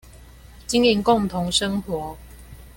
[0.65, 2.17] 經營共同生活